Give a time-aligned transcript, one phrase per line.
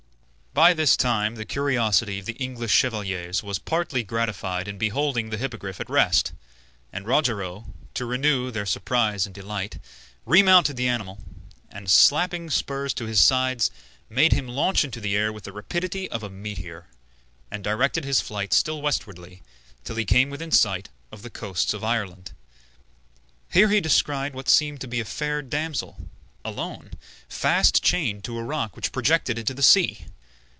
[0.53, 5.37] By this time the curiosity of the English chevaliers was partly gratified in beholding the
[5.37, 6.33] Hippogriff at rest,
[6.91, 9.79] and Rogero, to renew their surprise and delight,
[10.25, 11.19] remounted the animal,
[11.69, 13.71] and, slapping spurs to his sides,
[14.09, 16.87] made him launch into the air with the rapidity of a meteor,
[17.49, 19.41] and directed his flight still westwardly,
[19.85, 22.33] till he came within sight of the coasts of Ireland.
[23.49, 26.09] Here he descried what seemed to be a fair damsel,
[26.43, 26.91] alone,
[27.29, 30.07] fast chained to a rock which projected into the sea.